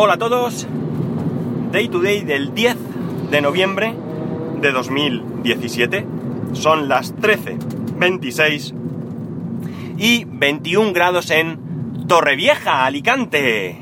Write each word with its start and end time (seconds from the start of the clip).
Hola 0.00 0.14
a 0.14 0.18
todos, 0.18 0.64
Day 1.72 1.88
to 1.88 1.98
Day 1.98 2.22
del 2.22 2.54
10 2.54 2.76
de 3.32 3.40
noviembre 3.40 3.92
de 4.60 4.70
2017. 4.70 6.06
Son 6.52 6.88
las 6.88 7.16
13.26 7.16 8.74
y 9.98 10.24
21 10.24 10.92
grados 10.92 11.32
en 11.32 12.06
Torrevieja, 12.06 12.86
Alicante. 12.86 13.76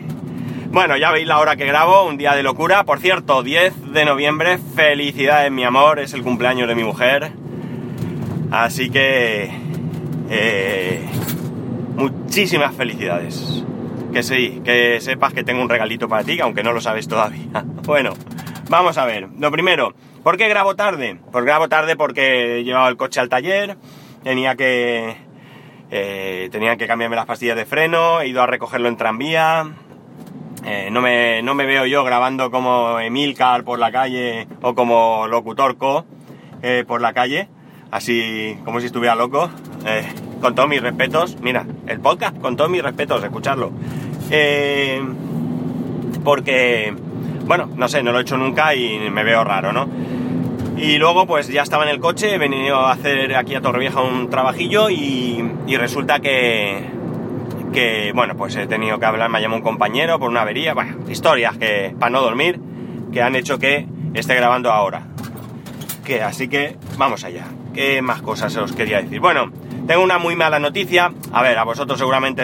Bueno, 0.71 0.97
ya 0.97 1.11
veis 1.11 1.27
la 1.27 1.39
hora 1.39 1.57
que 1.57 1.67
grabo, 1.67 2.05
un 2.05 2.17
día 2.17 2.35
de 2.35 2.43
locura. 2.43 2.85
Por 2.85 2.99
cierto, 3.01 3.43
10 3.43 3.93
de 3.93 4.07
noviembre, 4.07 4.57
felicidades 4.57 5.53
mi 5.53 5.65
amor, 5.65 5.99
es 5.99 6.15
el 6.15 6.23
cumpleaños 6.23 6.67
de 6.67 6.75
mi 6.75 6.83
mujer. 6.83 7.31
Así 8.51 8.89
que... 8.89 9.51
Eh, 10.31 11.05
muchísimas 11.95 12.75
felicidades. 12.75 13.67
Que 14.17 14.23
sí, 14.23 14.63
que 14.65 14.99
sepas 15.03 15.35
que 15.35 15.45
tengo 15.45 15.61
un 15.61 15.69
regalito 15.69 16.09
para 16.09 16.25
ti, 16.25 16.41
aunque 16.41 16.63
no 16.63 16.73
lo 16.73 16.81
sabes 16.81 17.07
todavía. 17.07 17.45
Bueno, 17.85 18.15
vamos 18.71 18.97
a 18.97 19.05
ver. 19.05 19.29
Lo 19.39 19.51
primero, 19.51 19.93
¿por 20.23 20.39
qué 20.39 20.49
grabo 20.49 20.75
tarde? 20.75 21.19
Pues 21.31 21.45
grabo 21.45 21.69
tarde 21.69 21.97
porque 21.97 22.61
he 22.61 22.65
llevado 22.65 22.89
el 22.89 22.97
coche 22.97 23.21
al 23.21 23.29
taller, 23.29 23.77
tenía 24.23 24.57
que... 24.57 25.19
Eh, 25.91 26.49
tenía 26.51 26.79
que 26.79 26.87
cambiarme 26.87 27.15
las 27.15 27.27
pastillas 27.27 27.57
de 27.57 27.67
freno, 27.67 28.23
he 28.23 28.29
ido 28.29 28.41
a 28.41 28.47
recogerlo 28.47 28.89
en 28.89 28.97
tranvía, 28.97 29.67
eh, 30.65 30.89
no, 30.91 31.03
me, 31.03 31.43
no, 31.43 31.55
me, 31.55 31.67
veo 31.67 31.85
yo 31.85 32.03
grabando 32.03 32.51
como 32.51 32.99
Emilcar 32.99 33.65
por 33.65 33.79
la 33.79 33.93
calle 33.93 34.49
o 34.63 34.75
como 34.75 35.27
locutorco 35.29 36.07
eh, 36.63 36.85
por 36.89 37.03
la 37.03 37.13
calle, 37.13 37.51
así 37.91 38.57
como 38.65 38.81
si 38.81 38.87
estuviera 38.87 39.15
loco. 39.15 39.51
Eh, 39.85 40.09
con 40.41 40.55
todos 40.55 40.69
mis 40.69 40.83
respetos, 40.83 41.37
mira, 41.41 41.67
el 41.87 42.01
podcast 42.01 42.39
con 42.39 42.57
todos 42.57 42.71
mis 42.71 42.83
respetos, 42.83 43.23
escucharlo. 43.23 43.73
Eh, 44.31 45.03
porque, 46.25 46.95
bueno, 47.45 47.69
no 47.77 47.89
sé, 47.89 48.03
no 48.03 48.13
lo 48.13 48.19
he 48.19 48.23
hecho 48.23 48.37
nunca 48.37 48.75
y 48.75 48.99
me 49.11 49.23
veo 49.25 49.45
raro, 49.45 49.73
¿no? 49.73 49.89
Y 50.77 50.99
luego 50.99 51.27
pues 51.27 51.49
ya 51.49 51.63
estaba 51.63 51.85
en 51.85 51.91
el 51.91 52.01
coche, 52.01 52.35
he 52.35 52.39
venido 52.39 52.77
a 52.77 52.93
hacer 52.93 53.35
aquí 53.35 53.55
a 53.55 53.63
Torrevieja 53.63 54.03
un 54.03 54.29
trabajillo 54.29 54.91
y, 54.91 55.43
y 55.67 55.77
resulta 55.77 56.21
que, 56.21 56.85
que, 57.73 58.13
bueno, 58.15 58.37
pues 58.37 58.57
he 58.57 58.67
tenido 58.67 58.99
que 58.99 59.07
hablar, 59.07 59.31
me 59.31 59.41
llamado 59.41 59.59
un 59.59 59.65
compañero 59.65 60.19
por 60.19 60.31
una 60.31 60.43
avería, 60.43 60.75
bueno, 60.75 60.97
historias 61.09 61.57
que, 61.57 61.95
para 61.99 62.11
no 62.11 62.21
dormir, 62.21 62.61
que 63.13 63.23
han 63.23 63.37
hecho 63.37 63.59
que 63.59 63.87
esté 64.15 64.35
grabando 64.35 64.71
ahora. 64.71 65.03
Que, 66.05 66.23
así 66.23 66.49
que, 66.49 66.77
vamos 66.99 67.25
allá. 67.25 67.45
¿Qué 67.75 68.01
más 68.01 68.23
cosas 68.23 68.57
os 68.57 68.73
quería 68.73 69.01
decir? 69.01 69.21
Bueno, 69.21 69.51
tengo 69.87 70.03
una 70.03 70.19
muy 70.19 70.37
mala 70.37 70.59
noticia. 70.59 71.13
A 71.33 71.43
ver, 71.43 71.59
a 71.59 71.65
vosotros 71.65 71.99
seguramente, 71.99 72.43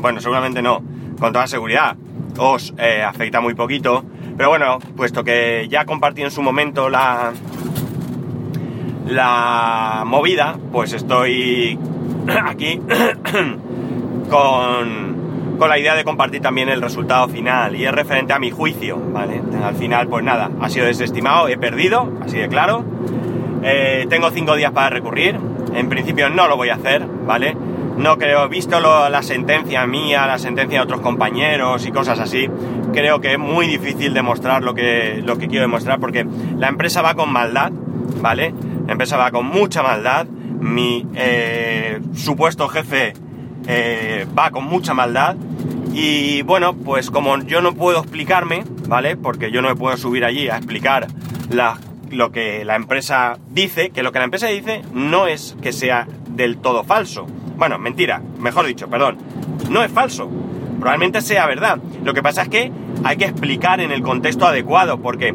bueno, 0.00 0.20
seguramente 0.20 0.62
no, 0.62 0.82
con 1.18 1.32
toda 1.32 1.46
seguridad, 1.46 1.96
os 2.38 2.74
eh, 2.78 3.02
afecta 3.02 3.40
muy 3.40 3.54
poquito. 3.54 4.04
Pero 4.36 4.50
bueno, 4.50 4.78
puesto 4.96 5.24
que 5.24 5.66
ya 5.68 5.84
compartí 5.84 6.22
en 6.22 6.30
su 6.30 6.42
momento 6.42 6.88
la, 6.88 7.32
la 9.06 10.04
movida, 10.06 10.56
pues 10.70 10.92
estoy 10.92 11.78
aquí 12.46 12.78
con, 14.30 15.56
con, 15.58 15.68
la 15.68 15.78
idea 15.78 15.94
de 15.96 16.04
compartir 16.04 16.40
también 16.40 16.68
el 16.68 16.80
resultado 16.80 17.28
final 17.28 17.74
y 17.74 17.84
es 17.84 17.92
referente 17.92 18.32
a 18.32 18.38
mi 18.38 18.50
juicio, 18.50 18.96
¿vale? 19.12 19.42
Al 19.64 19.74
final, 19.74 20.06
pues 20.06 20.24
nada, 20.24 20.50
ha 20.60 20.68
sido 20.68 20.86
desestimado, 20.86 21.48
he 21.48 21.58
perdido, 21.58 22.12
así 22.22 22.38
de 22.38 22.48
claro. 22.48 22.84
Eh, 23.64 24.06
tengo 24.08 24.30
cinco 24.30 24.54
días 24.54 24.70
para 24.70 24.90
recurrir, 24.90 25.36
en 25.74 25.88
principio 25.88 26.30
no 26.30 26.46
lo 26.46 26.56
voy 26.56 26.68
a 26.68 26.74
hacer, 26.74 27.04
¿vale? 27.26 27.56
No 27.98 28.16
creo, 28.16 28.48
visto 28.48 28.78
la 28.80 29.22
sentencia 29.22 29.84
mía, 29.86 30.26
la 30.26 30.38
sentencia 30.38 30.78
de 30.78 30.84
otros 30.84 31.00
compañeros 31.00 31.84
y 31.84 31.90
cosas 31.90 32.20
así, 32.20 32.48
creo 32.92 33.20
que 33.20 33.32
es 33.32 33.38
muy 33.38 33.66
difícil 33.66 34.14
demostrar 34.14 34.62
lo 34.62 34.72
que, 34.72 35.20
lo 35.24 35.36
que 35.36 35.48
quiero 35.48 35.62
demostrar 35.62 35.98
porque 35.98 36.24
la 36.56 36.68
empresa 36.68 37.02
va 37.02 37.14
con 37.14 37.32
maldad, 37.32 37.72
¿vale? 38.20 38.54
La 38.86 38.92
empresa 38.92 39.16
va 39.16 39.32
con 39.32 39.46
mucha 39.46 39.82
maldad, 39.82 40.26
mi 40.26 41.06
eh, 41.14 42.00
supuesto 42.14 42.68
jefe 42.68 43.14
eh, 43.66 44.26
va 44.36 44.50
con 44.50 44.64
mucha 44.64 44.94
maldad 44.94 45.36
y 45.92 46.42
bueno, 46.42 46.74
pues 46.74 47.10
como 47.10 47.36
yo 47.38 47.60
no 47.60 47.74
puedo 47.74 47.98
explicarme, 47.98 48.62
¿vale? 48.86 49.16
Porque 49.16 49.50
yo 49.50 49.60
no 49.60 49.68
me 49.68 49.74
puedo 49.74 49.96
subir 49.96 50.24
allí 50.24 50.48
a 50.48 50.56
explicar 50.56 51.08
lo 52.10 52.30
que 52.30 52.64
la 52.64 52.76
empresa 52.76 53.38
dice, 53.50 53.90
que 53.90 54.04
lo 54.04 54.12
que 54.12 54.18
la 54.20 54.24
empresa 54.26 54.46
dice 54.46 54.82
no 54.92 55.26
es 55.26 55.56
que 55.60 55.72
sea 55.72 56.06
del 56.30 56.58
todo 56.58 56.84
falso. 56.84 57.26
Bueno, 57.58 57.76
mentira, 57.76 58.22
mejor 58.38 58.66
dicho, 58.66 58.88
perdón. 58.88 59.18
No 59.68 59.82
es 59.82 59.90
falso. 59.90 60.30
Probablemente 60.78 61.20
sea 61.20 61.44
verdad. 61.46 61.80
Lo 62.04 62.14
que 62.14 62.22
pasa 62.22 62.42
es 62.42 62.48
que 62.48 62.70
hay 63.02 63.16
que 63.16 63.24
explicar 63.24 63.80
en 63.80 63.90
el 63.90 64.00
contexto 64.00 64.46
adecuado, 64.46 65.00
porque 65.00 65.34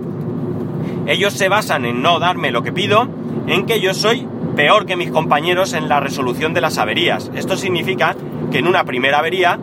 ellos 1.05 1.33
se 1.33 1.49
basan 1.49 1.83
en 1.83 2.01
no 2.01 2.19
darme 2.19 2.51
lo 2.51 2.63
que 2.63 2.71
pido, 2.71 3.09
en 3.47 3.65
que 3.65 3.81
yo 3.81 3.93
soy 3.93 4.25
peor 4.55 4.85
que 4.85 4.95
mis 4.95 5.11
compañeros 5.11 5.73
en 5.73 5.89
la 5.89 5.99
resolución 5.99 6.53
de 6.53 6.61
las 6.61 6.77
averías. 6.77 7.29
Esto 7.35 7.57
significa 7.57 8.15
que 8.53 8.59
en 8.59 8.67
una 8.67 8.85
primera 8.85 9.19
avería, 9.19 9.59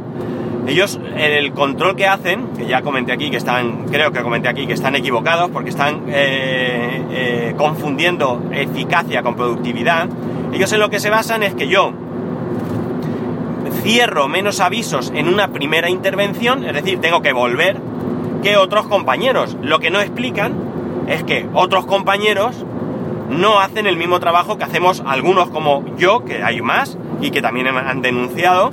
ellos 0.66 1.00
el 1.16 1.52
control 1.52 1.96
que 1.96 2.06
hacen, 2.06 2.48
que 2.58 2.66
ya 2.66 2.82
comenté 2.82 3.12
aquí 3.12 3.30
que 3.30 3.38
están, 3.38 3.86
creo 3.86 4.12
que 4.12 4.20
comenté 4.20 4.50
aquí 4.50 4.66
que 4.66 4.74
están 4.74 4.96
equivocados 4.96 5.48
porque 5.50 5.70
están 5.70 6.02
eh, 6.08 7.02
eh, 7.10 7.54
confundiendo 7.56 8.50
eficacia 8.52 9.22
con 9.22 9.34
productividad, 9.34 10.10
ellos 10.52 10.70
en 10.74 10.80
lo 10.80 10.90
que 10.90 11.00
se 11.00 11.08
basan 11.08 11.42
es 11.42 11.54
que 11.54 11.66
yo 11.66 11.94
cierro 13.82 14.28
menos 14.28 14.60
avisos 14.60 15.12
en 15.14 15.28
una 15.28 15.48
primera 15.48 15.88
intervención, 15.90 16.64
es 16.64 16.74
decir, 16.74 17.00
tengo 17.00 17.22
que 17.22 17.32
volver, 17.32 17.76
que 18.42 18.56
otros 18.56 18.86
compañeros. 18.86 19.56
Lo 19.62 19.80
que 19.80 19.90
no 19.90 20.00
explican 20.00 20.54
es 21.08 21.24
que 21.24 21.46
otros 21.54 21.86
compañeros 21.86 22.64
no 23.28 23.60
hacen 23.60 23.86
el 23.86 23.96
mismo 23.96 24.20
trabajo 24.20 24.58
que 24.58 24.64
hacemos 24.64 25.02
algunos 25.06 25.50
como 25.50 25.84
yo, 25.96 26.24
que 26.24 26.42
hay 26.42 26.60
más 26.60 26.98
y 27.20 27.30
que 27.30 27.42
también 27.42 27.68
han 27.68 28.02
denunciado. 28.02 28.72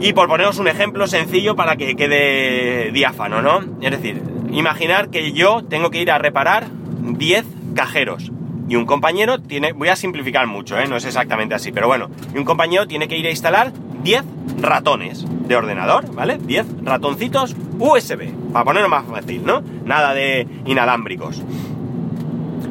Y 0.00 0.12
por 0.12 0.28
poneros 0.28 0.58
un 0.58 0.68
ejemplo 0.68 1.06
sencillo 1.06 1.56
para 1.56 1.76
que 1.76 1.96
quede 1.96 2.90
diáfano, 2.92 3.42
¿no? 3.42 3.60
Es 3.80 3.90
decir, 3.90 4.22
imaginar 4.50 5.08
que 5.08 5.32
yo 5.32 5.64
tengo 5.64 5.90
que 5.90 6.00
ir 6.00 6.10
a 6.10 6.18
reparar 6.18 6.66
10 7.00 7.44
cajeros 7.74 8.30
y 8.68 8.76
un 8.76 8.86
compañero 8.86 9.40
tiene, 9.40 9.72
voy 9.72 9.88
a 9.88 9.96
simplificar 9.96 10.46
mucho, 10.46 10.78
¿eh? 10.78 10.86
no 10.88 10.96
es 10.96 11.04
exactamente 11.04 11.54
así, 11.54 11.72
pero 11.72 11.86
bueno, 11.86 12.10
y 12.34 12.38
un 12.38 12.44
compañero 12.44 12.86
tiene 12.86 13.08
que 13.08 13.16
ir 13.16 13.26
a 13.26 13.30
instalar 13.30 13.72
10 14.02 14.24
ratones 14.60 15.24
de 15.46 15.56
ordenador, 15.56 16.12
¿vale? 16.14 16.38
10 16.38 16.82
ratoncitos 16.82 17.54
USB, 17.78 18.32
para 18.52 18.64
ponerlo 18.64 18.88
más 18.88 19.04
fácil, 19.04 19.44
¿no? 19.44 19.62
Nada 19.84 20.14
de 20.14 20.46
inalámbricos. 20.64 21.42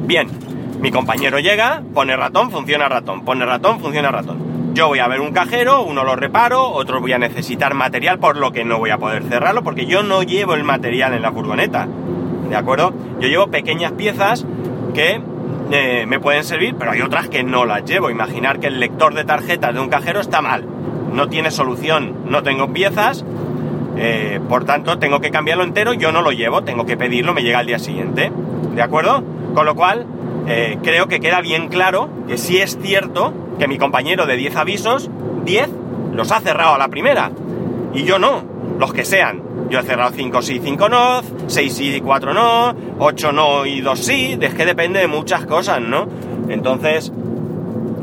Bien, 0.06 0.28
mi 0.82 0.92
compañero 0.92 1.40
llega, 1.40 1.82
pone 1.94 2.16
ratón, 2.16 2.52
funciona 2.52 2.90
ratón, 2.90 3.24
pone 3.24 3.46
ratón, 3.46 3.80
funciona 3.80 4.12
ratón. 4.12 4.74
Yo 4.74 4.88
voy 4.88 5.00
a 5.00 5.08
ver 5.08 5.22
un 5.22 5.32
cajero, 5.32 5.84
uno 5.84 6.04
lo 6.04 6.18
reparo, 6.18 6.70
otro 6.70 7.00
voy 7.00 7.14
a 7.14 7.18
necesitar 7.18 7.74
material, 7.74 8.20
por 8.20 8.36
lo 8.36 8.52
que 8.52 8.66
no 8.66 8.78
voy 8.78 8.90
a 8.90 8.98
poder 8.98 9.24
cerrarlo, 9.24 9.64
porque 9.64 9.86
yo 9.86 10.04
no 10.04 10.22
llevo 10.22 10.54
el 10.54 10.66
material 10.66 11.14
en 11.14 11.22
la 11.22 11.32
furgoneta, 11.32 11.88
¿de 12.50 12.56
acuerdo? 12.56 12.94
Yo 13.22 13.30
llevo 13.30 13.48
pequeñas 13.48 13.94
piezas 13.94 14.46
que 14.94 15.22
eh, 15.72 16.06
me 16.08 16.20
pueden 16.20 16.44
servir, 16.44 16.76
pero 16.78 16.92
hay 16.92 17.02
otras 17.02 17.30
que 17.30 17.44
no 17.44 17.66
las 17.66 17.86
llevo. 17.86 18.10
Imaginar 18.10 18.60
que 18.60 18.68
el 18.68 18.80
lector 18.80 19.14
de 19.14 19.26
tarjetas 19.26 19.74
de 19.74 19.80
un 19.80 19.90
cajero 19.90 20.20
está 20.22 20.42
mal, 20.42 20.66
no 21.12 21.28
tiene 21.30 21.52
solución, 21.52 22.14
no 22.28 22.44
tengo 22.44 22.72
piezas, 22.72 23.26
eh, 23.98 24.40
por 24.50 24.66
tanto 24.66 25.00
tengo 25.00 25.22
que 25.22 25.32
cambiarlo 25.32 25.64
entero, 25.64 25.94
yo 25.94 26.12
no 26.12 26.22
lo 26.22 26.32
llevo, 26.32 26.64
tengo 26.64 26.86
que 26.86 26.98
pedirlo, 26.98 27.34
me 27.34 27.44
llega 27.44 27.60
al 27.60 27.68
día 27.68 27.80
siguiente, 27.80 28.32
¿de 28.74 28.82
acuerdo? 28.82 29.24
Con 29.54 29.66
lo 29.66 29.76
cual, 29.76 30.06
eh, 30.48 30.78
creo 30.84 31.08
que 31.08 31.20
queda 31.20 31.42
bien 31.42 31.70
claro 31.70 32.10
que 32.28 32.38
sí 32.38 32.58
es 32.58 32.78
cierto 32.82 33.34
que 33.58 33.68
mi 33.68 33.78
compañero 33.78 34.26
de 34.26 34.36
10 34.36 34.58
avisos, 34.58 35.10
10 35.46 35.70
los 36.14 36.32
ha 36.32 36.42
cerrado 36.42 36.76
a 36.76 36.78
la 36.78 36.90
primera, 36.90 37.32
y 37.94 38.04
yo 38.04 38.20
no, 38.20 38.44
los 38.78 38.94
que 38.94 39.06
sean. 39.06 39.42
Yo 39.70 39.80
he 39.80 39.84
cerrado 39.84 40.12
5 40.16 40.42
sí, 40.42 40.60
5 40.64 40.90
no, 40.90 41.22
6 41.48 41.74
sí 41.74 41.96
y 41.96 42.02
4 42.02 42.34
no, 42.34 42.76
8 43.00 43.32
no 43.32 43.66
y 43.66 43.82
2 43.82 44.00
sí, 44.00 44.38
es 44.40 44.54
que 44.54 44.66
depende 44.66 45.00
de 45.00 45.08
muchas 45.08 45.46
cosas, 45.46 45.82
¿no? 45.82 46.08
Entonces, 46.50 47.12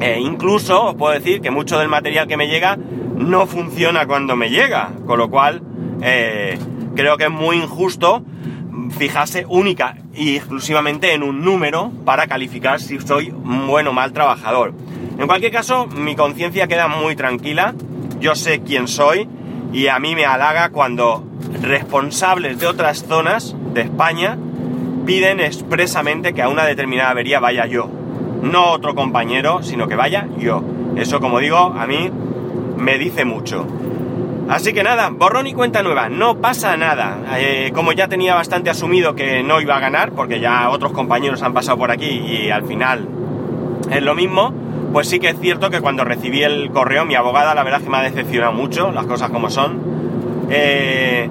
eh, 0.01 0.19
incluso 0.21 0.87
os 0.87 0.95
puedo 0.97 1.13
decir 1.13 1.41
que 1.41 1.51
mucho 1.51 1.79
del 1.79 1.89
material 1.89 2.27
que 2.27 2.37
me 2.37 2.49
llega 2.49 2.77
no 3.17 3.47
funciona 3.47 4.07
cuando 4.07 4.35
me 4.35 4.51
llega, 4.51 4.91
con 5.07 5.19
lo 5.19 5.31
cual 5.31 5.63
eh, 6.03 6.59
creo 6.97 7.17
que 7.17 7.25
es 7.25 7.31
muy 7.31 7.59
injusto 7.59 8.25
fijarse 8.99 9.47
única 9.49 9.97
y 10.15 10.37
exclusivamente 10.37 11.15
en 11.15 11.23
un 11.23 11.45
número 11.45 11.91
para 12.05 12.27
calificar 12.27 12.81
si 12.81 12.99
soy 13.01 13.31
un 13.31 13.67
buen 13.67 13.87
o 13.87 13.93
mal 13.93 14.13
trabajador. 14.13 14.75
En 15.19 15.27
cualquier 15.27 15.53
caso, 15.53 15.87
mi 15.87 16.17
conciencia 16.17 16.67
queda 16.67 16.89
muy 16.89 17.17
tranquila, 17.17 17.75
yo 18.21 18.35
sé 18.35 18.61
quién 18.61 18.89
soy 18.89 19.29
y 19.73 19.87
a 19.87 19.99
mí 19.99 20.15
me 20.15 20.25
halaga 20.25 20.71
cuando 20.71 21.25
responsables 21.63 22.59
de 22.59 22.67
otras 22.67 23.05
zonas 23.07 23.55
de 23.73 23.83
España 23.83 24.37
piden 25.07 25.41
expresamente 25.41 26.33
que 26.33 26.43
a 26.43 26.49
una 26.49 26.65
determinada 26.65 27.11
avería 27.11 27.41
vaya 27.41 27.67
yo. 27.67 27.89
No 28.43 28.73
otro 28.73 28.95
compañero, 28.95 29.63
sino 29.63 29.89
que 29.89 29.97
vaya 29.97 30.27
yo. 30.39 30.63
Eso, 30.97 31.21
como 31.21 31.39
digo, 31.39 31.57
a 31.57 31.87
mí 31.87 32.11
me 32.77 32.99
dice 32.99 33.25
mucho. 33.25 33.67
Así 34.49 34.73
que 34.73 34.83
nada, 34.83 35.09
borrón 35.11 35.47
y 35.47 35.55
cuenta 35.55 35.83
nueva, 35.83 36.09
no 36.09 36.39
pasa 36.39 36.77
nada. 36.77 37.19
Eh, 37.39 37.71
como 37.75 37.93
ya 37.93 38.09
tenía 38.09 38.35
bastante 38.35 38.71
asumido 38.71 39.15
que 39.15 39.43
no 39.43 39.61
iba 39.61 39.77
a 39.77 39.81
ganar, 39.81 40.13
porque 40.13 40.41
ya 40.41 40.69
otros 40.69 40.93
compañeros 40.93 41.43
han 41.43 41.55
pasado 41.55 41.79
por 41.79 41.91
aquí 41.91 42.09
y 42.09 42.51
al 42.51 42.65
final 42.65 43.09
es 43.91 44.03
lo 44.03 44.15
mismo, 44.15 44.53
pues 44.93 45.09
sí 45.09 45.21
que 45.21 45.29
es 45.29 45.41
cierto 45.41 45.71
que 45.71 45.81
cuando 45.81 46.05
recibí 46.05 46.43
el 46.43 46.71
correo, 46.71 47.05
mi 47.05 47.15
abogada, 47.15 47.55
la 47.55 47.63
verdad 47.63 47.81
que 47.81 47.89
me 47.89 47.99
ha 47.99 48.03
decepcionado 48.03 48.53
mucho, 48.53 48.91
las 48.91 49.07
cosas 49.07 49.31
como 49.31 49.49
son. 49.49 49.81
Eh, 50.51 51.31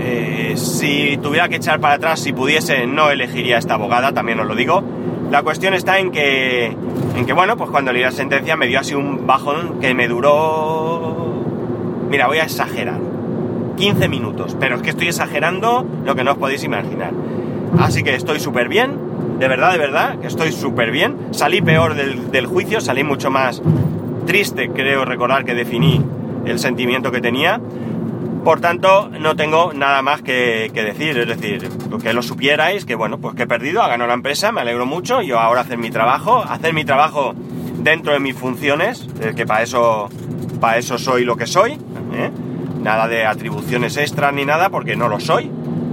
eh, 0.00 0.54
si 0.56 1.18
tuviera 1.18 1.48
que 1.48 1.56
echar 1.56 1.80
para 1.80 1.94
atrás, 1.94 2.20
si 2.20 2.32
pudiese, 2.32 2.86
no 2.86 3.10
elegiría 3.10 3.58
esta 3.58 3.74
abogada, 3.74 4.12
también 4.12 4.40
os 4.40 4.46
lo 4.46 4.54
digo. 4.54 4.82
La 5.30 5.42
cuestión 5.42 5.74
está 5.74 5.98
en 5.98 6.10
que, 6.10 6.66
en 7.16 7.26
que 7.26 7.32
bueno, 7.32 7.56
pues 7.56 7.70
cuando 7.70 7.92
leí 7.92 8.02
la 8.02 8.10
sentencia 8.10 8.56
me 8.56 8.66
dio 8.66 8.80
así 8.80 8.94
un 8.94 9.26
bajón 9.26 9.80
que 9.80 9.94
me 9.94 10.08
duró... 10.08 11.44
Mira, 12.08 12.26
voy 12.26 12.38
a 12.38 12.44
exagerar. 12.44 13.00
15 13.76 14.08
minutos, 14.08 14.56
pero 14.58 14.76
es 14.76 14.82
que 14.82 14.90
estoy 14.90 15.08
exagerando 15.08 15.86
lo 16.04 16.14
que 16.14 16.24
no 16.24 16.32
os 16.32 16.38
podéis 16.38 16.64
imaginar. 16.64 17.12
Así 17.78 18.02
que 18.02 18.14
estoy 18.14 18.40
súper 18.40 18.68
bien, 18.68 18.96
de 19.38 19.46
verdad, 19.46 19.72
de 19.72 19.78
verdad, 19.78 20.18
que 20.18 20.26
estoy 20.26 20.52
súper 20.52 20.90
bien. 20.90 21.16
Salí 21.30 21.60
peor 21.60 21.94
del, 21.94 22.30
del 22.32 22.46
juicio, 22.46 22.80
salí 22.80 23.04
mucho 23.04 23.30
más 23.30 23.62
triste, 24.26 24.70
creo 24.70 25.04
recordar 25.04 25.44
que 25.44 25.54
definí 25.54 26.04
el 26.44 26.58
sentimiento 26.58 27.12
que 27.12 27.20
tenía. 27.20 27.60
Por 28.44 28.60
tanto, 28.60 29.10
no 29.10 29.36
tengo 29.36 29.72
nada 29.74 30.00
más 30.02 30.22
que, 30.22 30.70
decir, 30.72 31.18
es 31.18 31.26
decir, 31.26 31.68
que 32.02 32.12
lo 32.12 32.22
supierais, 32.22 32.84
que 32.84 32.94
bueno, 32.94 33.18
pues 33.18 33.34
que 33.34 33.42
he 33.42 33.46
perdido, 33.46 33.82
ha 33.82 33.88
ganado 33.88 34.08
la 34.08 34.14
empresa, 34.14 34.52
me 34.52 34.60
alegro 34.60 34.86
mucho, 34.86 35.20
yo 35.22 35.38
ahora 35.38 35.62
hacer 35.62 35.76
mi 35.76 35.90
trabajo, 35.90 36.42
hacer 36.42 36.72
mi 36.72 36.84
trabajo 36.84 37.34
dentro 37.78 38.12
de 38.12 38.20
mis 38.20 38.34
funciones, 38.34 39.06
que 39.36 39.44
para 39.44 39.62
eso, 39.62 40.08
para 40.60 40.78
eso 40.78 40.98
soy 40.98 41.24
lo 41.24 41.36
que 41.36 41.46
soy, 41.46 41.72
¿eh? 41.72 42.30
nada 42.80 43.08
de 43.08 43.26
atribuciones 43.26 43.96
extras 43.96 44.32
ni 44.32 44.44
nada, 44.44 44.70
porque 44.70 44.96
no 44.96 45.08
lo 45.08 45.20
soy, 45.20 45.50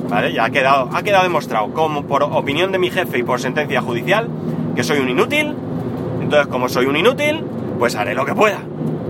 ¿vale? 0.09 0.31
Ya 0.31 0.45
ha 0.45 0.49
quedado, 0.49 0.89
ha 0.93 1.03
quedado 1.03 1.23
demostrado, 1.23 1.73
como 1.73 2.05
por 2.05 2.23
opinión 2.23 2.71
de 2.71 2.79
mi 2.79 2.89
jefe 2.89 3.17
y 3.17 3.23
por 3.23 3.41
sentencia 3.41 3.81
judicial, 3.81 4.29
que 4.75 4.83
soy 4.83 4.99
un 4.99 5.09
inútil, 5.09 5.55
entonces 6.21 6.47
como 6.47 6.69
soy 6.69 6.85
un 6.85 6.95
inútil, 6.95 7.43
pues 7.79 7.95
haré 7.95 8.13
lo 8.13 8.25
que 8.25 8.33
pueda, 8.33 8.59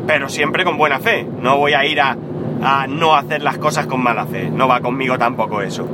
pero 0.08 0.30
siempre 0.30 0.64
con 0.64 0.78
buena 0.78 1.00
fe, 1.00 1.28
no 1.42 1.58
voy 1.58 1.74
a 1.74 1.86
ir 1.86 2.02
a 2.02 2.18
a 2.66 2.88
no 2.88 3.16
hacer 3.16 3.44
las 3.44 3.60
cosas 3.60 3.86
con 3.86 4.02
mala 4.02 4.26
fe. 4.26 4.50
No 4.50 4.68
va 4.68 4.82
conmigo 4.82 5.18
tampoco 5.20 5.62
eso. 5.62 5.88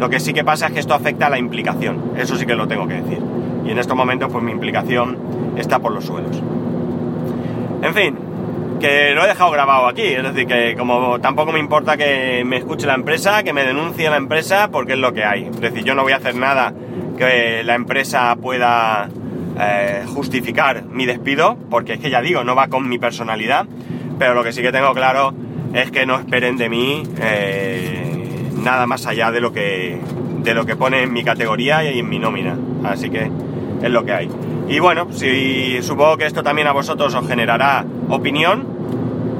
Lo 0.00 0.10
que 0.10 0.18
sí 0.18 0.34
que 0.34 0.44
pasa 0.44 0.66
es 0.66 0.72
que 0.72 0.80
esto 0.80 0.92
afecta 0.92 1.28
a 1.28 1.30
la 1.30 1.38
implicación. 1.38 2.12
Eso 2.16 2.36
sí 2.36 2.44
que 2.44 2.56
lo 2.56 2.66
tengo 2.66 2.88
que 2.88 2.94
decir. 2.94 3.20
Y 3.64 3.70
en 3.70 3.78
estos 3.78 3.96
momentos, 3.96 4.30
pues 4.30 4.42
mi 4.42 4.50
implicación 4.50 5.16
está 5.56 5.78
por 5.78 5.92
los 5.92 6.04
suelos. 6.04 6.42
En 7.82 7.94
fin, 7.94 8.18
que 8.80 9.14
lo 9.14 9.24
he 9.24 9.28
dejado 9.28 9.52
grabado 9.52 9.86
aquí. 9.86 10.02
Es 10.02 10.22
decir, 10.24 10.46
que 10.46 10.74
como 10.76 11.20
tampoco 11.20 11.52
me 11.52 11.60
importa 11.60 11.96
que 11.96 12.42
me 12.44 12.56
escuche 12.56 12.88
la 12.88 12.94
empresa, 12.94 13.44
que 13.44 13.52
me 13.52 13.64
denuncie 13.64 14.10
la 14.10 14.16
empresa, 14.16 14.68
porque 14.72 14.94
es 14.94 14.98
lo 14.98 15.12
que 15.12 15.24
hay. 15.24 15.44
Es 15.44 15.60
decir, 15.60 15.84
yo 15.84 15.94
no 15.94 16.02
voy 16.02 16.12
a 16.12 16.16
hacer 16.16 16.34
nada 16.34 16.74
que 17.16 17.62
la 17.64 17.76
empresa 17.76 18.34
pueda 18.34 19.08
eh, 19.60 20.04
justificar 20.12 20.84
mi 20.84 21.06
despido, 21.06 21.56
porque 21.70 21.94
es 21.94 22.00
que 22.00 22.10
ya 22.10 22.20
digo, 22.20 22.42
no 22.42 22.56
va 22.56 22.66
con 22.66 22.88
mi 22.88 22.98
personalidad. 22.98 23.66
Pero 24.18 24.34
lo 24.34 24.42
que 24.42 24.52
sí 24.52 24.60
que 24.60 24.72
tengo 24.72 24.92
claro 24.92 25.32
es 25.76 25.90
que 25.90 26.06
no 26.06 26.18
esperen 26.18 26.56
de 26.56 26.70
mí 26.70 27.02
eh, 27.20 28.50
nada 28.62 28.86
más 28.86 29.06
allá 29.06 29.30
de 29.30 29.40
lo 29.40 29.52
que 29.52 30.00
de 30.42 30.54
lo 30.54 30.64
que 30.64 30.74
pone 30.74 31.02
en 31.02 31.12
mi 31.12 31.22
categoría 31.22 31.84
y 31.84 31.98
en 31.98 32.08
mi 32.08 32.18
nómina. 32.18 32.56
Así 32.84 33.10
que 33.10 33.30
es 33.82 33.90
lo 33.90 34.04
que 34.04 34.12
hay. 34.12 34.30
Y 34.68 34.78
bueno, 34.78 35.08
si 35.10 35.82
supongo 35.82 36.16
que 36.16 36.26
esto 36.26 36.42
también 36.42 36.66
a 36.68 36.72
vosotros 36.72 37.14
os 37.14 37.28
generará 37.28 37.84
opinión, 38.08 38.64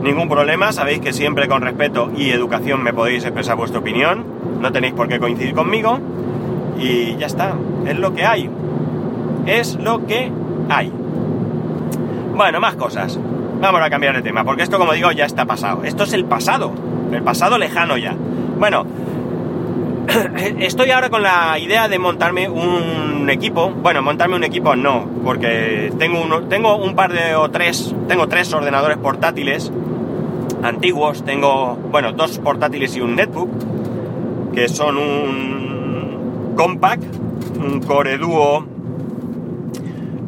ningún 0.03 0.29
problema, 0.29 0.73
sabéis 0.73 1.01
que 1.01 1.13
siempre 1.13 1.49
con 1.49 1.63
respeto 1.63 2.11
y 2.17 2.31
educación 2.31 2.83
me 2.83 2.93
podéis 2.93 3.25
expresar 3.25 3.57
vuestra 3.57 3.81
opinión, 3.81 4.25
no 4.61 4.73
tenéis 4.73 4.95
por 4.95 5.09
qué 5.09 5.19
coincidir 5.19 5.55
conmigo 5.55 6.01
y 6.79 7.17
ya 7.17 7.27
está, 7.27 7.55
es 7.87 7.97
lo 7.97 8.15
que 8.15 8.27
hay. 8.27 8.51
Es 9.47 9.77
lo 9.77 10.07
que 10.07 10.31
hay. 10.69 10.93
Bueno, 12.35 12.61
más 12.61 12.75
cosas. 12.75 13.19
Vamos 13.67 13.83
a 13.83 13.91
cambiar 13.91 14.15
de 14.15 14.23
tema, 14.23 14.45
porque 14.45 14.63
esto, 14.63 14.79
como 14.79 14.93
digo, 14.93 15.11
ya 15.11 15.25
está 15.25 15.45
pasado. 15.45 15.83
Esto 15.83 16.05
es 16.05 16.13
el 16.13 16.25
pasado, 16.25 16.73
el 17.11 17.21
pasado 17.25 17.59
lejano 17.59 17.97
ya. 17.97 18.15
Bueno, 18.61 18.87
estoy 20.61 20.93
ahora 20.93 21.11
con 21.11 21.25
la 21.25 21.59
idea 21.59 21.89
de 21.89 21.99
montarme 21.99 22.49
un 22.49 23.29
equipo. 23.29 23.71
Bueno, 23.71 24.03
montarme 24.03 24.37
un 24.37 24.45
equipo 24.45 24.77
no, 24.77 25.05
porque 25.25 25.93
tengo, 25.99 26.23
uno, 26.23 26.43
tengo 26.43 26.77
un 26.77 26.95
par 26.95 27.13
de 27.13 27.35
o 27.35 27.51
tres, 27.51 27.93
tengo 28.07 28.29
tres 28.29 28.55
ordenadores 28.55 28.99
portátiles 28.99 29.73
antiguos. 30.63 31.25
Tengo, 31.25 31.75
bueno, 31.91 32.13
dos 32.13 32.39
portátiles 32.39 32.97
y 32.97 33.01
un 33.01 33.17
netbook, 33.17 33.51
que 34.55 34.69
son 34.69 34.97
un 34.97 36.55
compact, 36.57 37.03
un 37.59 37.81
Core 37.81 38.17
Duo 38.17 38.76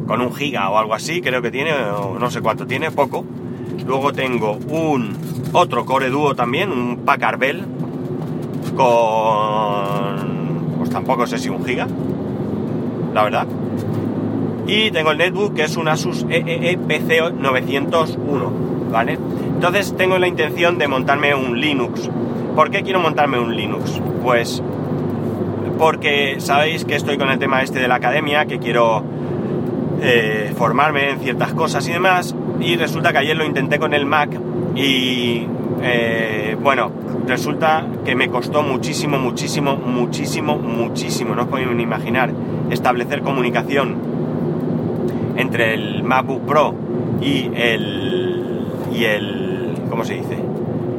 con 0.09 0.21
un 0.21 0.33
giga 0.33 0.71
o 0.71 0.77
algo 0.79 0.95
así, 0.95 1.21
creo 1.21 1.39
que 1.39 1.51
tiene, 1.51 1.71
o 1.71 2.17
no 2.17 2.31
sé 2.31 2.41
cuánto 2.41 2.65
tiene, 2.65 2.89
poco. 2.89 3.23
Luego 3.85 4.11
tengo 4.11 4.53
un 4.53 5.15
otro 5.53 5.85
Core 5.85 6.09
Duo 6.09 6.33
también, 6.33 6.71
un 6.71 7.01
Packard 7.05 7.37
Bell, 7.37 7.63
con... 8.75 10.77
pues 10.79 10.89
tampoco 10.89 11.27
sé 11.27 11.37
si 11.37 11.49
un 11.49 11.63
giga, 11.63 11.87
la 13.13 13.23
verdad. 13.23 13.45
Y 14.65 14.89
tengo 14.89 15.11
el 15.11 15.19
netbook 15.19 15.53
que 15.53 15.65
es 15.65 15.77
un 15.77 15.87
Asus 15.87 16.25
EEE 16.27 16.79
PC 16.79 17.33
901, 17.37 18.51
¿vale? 18.91 19.19
Entonces 19.53 19.95
tengo 19.95 20.17
la 20.17 20.27
intención 20.27 20.79
de 20.79 20.87
montarme 20.87 21.35
un 21.35 21.61
Linux. 21.61 22.09
¿Por 22.55 22.71
qué 22.71 22.81
quiero 22.81 22.99
montarme 22.99 23.39
un 23.39 23.55
Linux? 23.55 24.01
Pues 24.23 24.63
porque 25.77 26.37
sabéis 26.39 26.83
que 26.83 26.95
estoy 26.95 27.19
con 27.19 27.29
el 27.29 27.37
tema 27.37 27.61
este 27.61 27.77
de 27.77 27.87
la 27.87 27.95
academia, 27.95 28.45
que 28.45 28.57
quiero 28.57 29.18
eh, 30.01 30.53
formarme 30.57 31.11
en 31.11 31.19
ciertas 31.19 31.53
cosas 31.53 31.87
y 31.87 31.93
demás. 31.93 32.35
Y 32.59 32.75
resulta 32.75 33.11
que 33.11 33.19
ayer 33.19 33.37
lo 33.37 33.45
intenté 33.45 33.79
con 33.79 33.93
el 33.93 34.05
Mac 34.05 34.29
y 34.75 35.47
eh, 35.81 36.57
bueno, 36.61 36.91
resulta 37.27 37.85
que 38.05 38.15
me 38.15 38.29
costó 38.29 38.63
muchísimo, 38.63 39.17
muchísimo, 39.17 39.75
muchísimo, 39.75 40.57
muchísimo. 40.57 41.35
No 41.35 41.43
os 41.43 41.47
podéis 41.47 41.69
ni 41.71 41.83
imaginar 41.83 42.31
establecer 42.69 43.21
comunicación 43.21 43.95
entre 45.37 45.73
el 45.73 46.03
MacBook 46.03 46.45
Pro 46.45 46.75
y 47.21 47.49
el 47.55 48.65
y 48.93 49.05
el 49.05 49.75
¿cómo 49.89 50.03
se 50.03 50.15
dice? 50.15 50.37